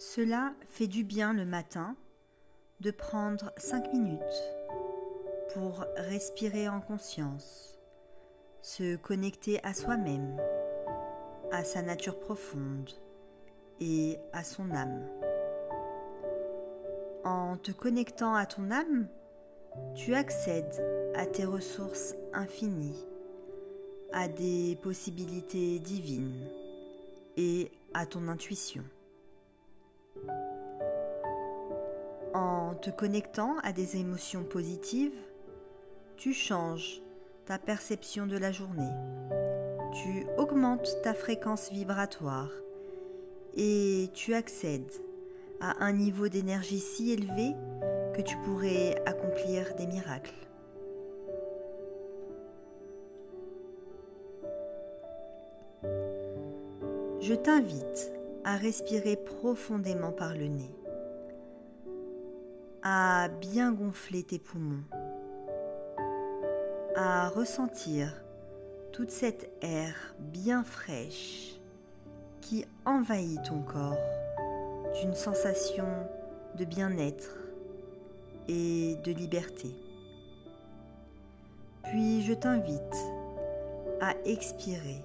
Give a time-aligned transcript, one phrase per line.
[0.00, 1.94] Cela fait du bien le matin
[2.80, 4.18] de prendre 5 minutes
[5.52, 7.78] pour respirer en conscience,
[8.62, 10.40] se connecter à soi-même,
[11.52, 12.88] à sa nature profonde
[13.78, 15.06] et à son âme.
[17.22, 19.06] En te connectant à ton âme,
[19.94, 23.06] tu accèdes à tes ressources infinies,
[24.14, 26.48] à des possibilités divines
[27.36, 28.82] et à ton intuition.
[32.34, 35.18] En te connectant à des émotions positives,
[36.16, 37.02] tu changes
[37.46, 38.92] ta perception de la journée,
[39.92, 42.50] tu augmentes ta fréquence vibratoire
[43.56, 44.92] et tu accèdes
[45.60, 47.54] à un niveau d'énergie si élevé
[48.14, 50.34] que tu pourrais accomplir des miracles.
[57.20, 58.12] Je t'invite
[58.44, 60.74] à respirer profondément par le nez,
[62.82, 64.84] à bien gonfler tes poumons,
[66.96, 68.14] à ressentir
[68.92, 71.60] toute cette air bien fraîche
[72.40, 73.96] qui envahit ton corps
[75.00, 75.86] d'une sensation
[76.58, 77.36] de bien-être
[78.48, 79.68] et de liberté.
[81.84, 82.96] Puis je t'invite
[84.00, 85.02] à expirer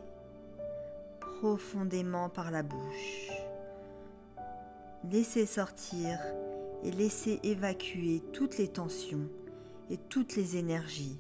[1.46, 3.30] profondément par la bouche.
[5.04, 6.20] Laissez sortir
[6.84, 9.30] et laissez évacuer toutes les tensions
[9.92, 11.20] et toutes les énergies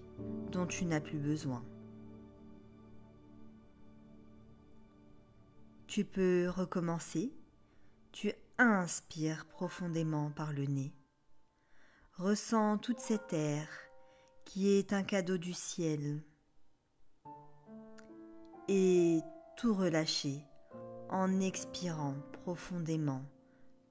[0.51, 1.63] dont tu n'as plus besoin.
[5.85, 7.31] Tu peux recommencer.
[8.11, 10.91] Tu inspires profondément par le nez.
[12.17, 13.67] Ressens toute cette air
[14.43, 16.23] qui est un cadeau du ciel.
[18.67, 19.21] Et
[19.55, 20.45] tout relâcher
[21.09, 23.23] en expirant profondément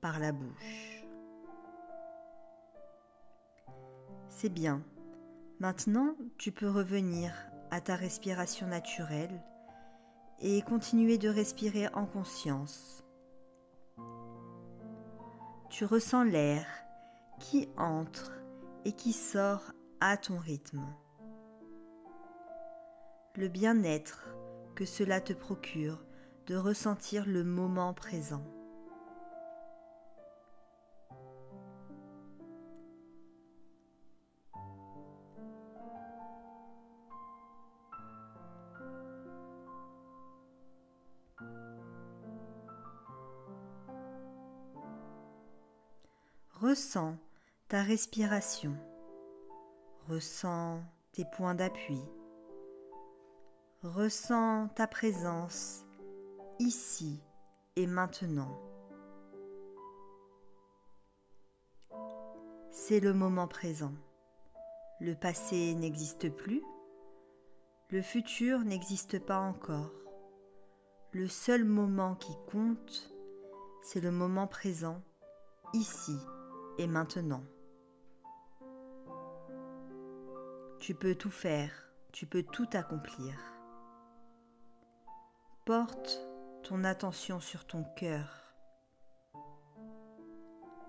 [0.01, 1.05] par la bouche.
[4.29, 4.83] C'est bien.
[5.61, 7.33] Maintenant, tu peux revenir
[7.71, 9.43] à ta respiration naturelle
[10.41, 13.05] et continuer de respirer en conscience.
[15.71, 16.67] Tu ressens l'air
[17.41, 18.33] qui entre
[18.85, 20.85] et qui sort à ton rythme.
[23.37, 24.29] Le bien-être
[24.75, 26.05] que cela te procure
[26.47, 28.45] de ressentir le moment présent.
[46.61, 47.17] Ressens
[47.69, 48.75] ta respiration,
[50.09, 50.81] ressens
[51.13, 52.01] tes points d'appui.
[53.85, 55.85] Ressens ta présence
[56.59, 57.21] ici
[57.77, 58.59] et maintenant.
[62.71, 63.93] C'est le moment présent.
[65.01, 66.63] Le passé n'existe plus.
[67.91, 69.93] Le futur n'existe pas encore.
[71.13, 73.15] Le seul moment qui compte,
[73.83, 75.03] c'est le moment présent,
[75.75, 76.17] ici
[76.79, 77.45] et maintenant.
[80.79, 81.71] Tu peux tout faire,
[82.13, 83.54] tu peux tout accomplir.
[85.65, 86.21] Porte
[86.63, 88.55] ton attention sur ton cœur.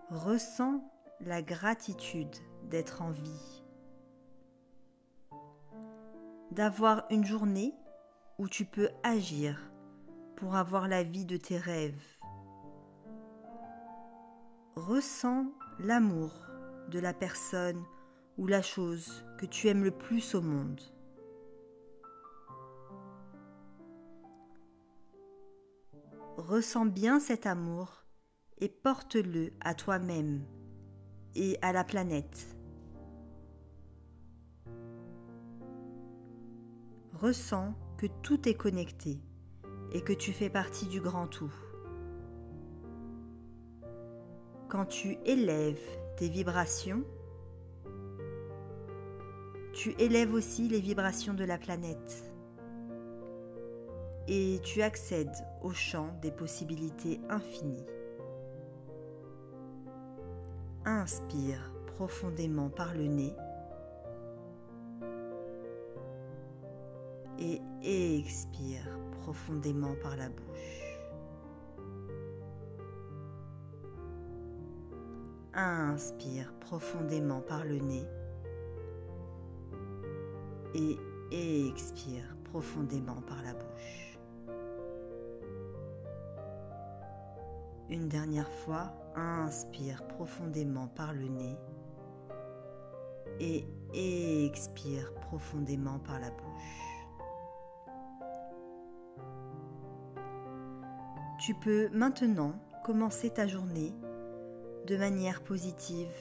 [0.10, 0.84] Ressens
[1.22, 2.36] la gratitude
[2.70, 3.64] d'être en vie.
[6.52, 7.74] D'avoir une journée
[8.38, 9.58] où tu peux agir
[10.36, 12.18] pour avoir la vie de tes rêves.
[14.76, 15.46] Ressens
[15.80, 16.34] l'amour
[16.90, 17.82] de la personne
[18.38, 20.82] ou la chose que tu aimes le plus au monde.
[26.38, 28.04] Ressens bien cet amour
[28.58, 30.44] et porte-le à toi-même
[31.34, 32.58] et à la planète.
[37.14, 39.22] Ressens que tout est connecté
[39.94, 41.54] et que tu fais partie du grand tout.
[44.68, 45.80] Quand tu élèves
[46.18, 47.06] tes vibrations,
[49.72, 52.35] tu élèves aussi les vibrations de la planète
[54.28, 57.86] et tu accèdes au champ des possibilités infinies.
[60.86, 63.34] Inspire profondément par le nez
[67.38, 68.88] et expire
[69.22, 70.98] profondément par la bouche.
[75.54, 78.06] Inspire profondément par le nez
[81.32, 84.05] et expire profondément par la bouche.
[87.90, 91.58] Une dernière fois, inspire profondément par le nez
[93.40, 93.66] et
[94.46, 96.96] expire profondément par la bouche.
[101.40, 102.54] Tu peux maintenant
[102.84, 103.94] commencer ta journée
[104.88, 106.12] de manière positive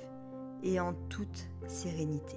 [0.62, 2.37] et en toute sérénité.